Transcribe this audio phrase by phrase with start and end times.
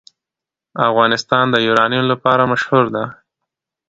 [0.89, 3.05] افغانستان د یورانیم لپاره مشهور دی.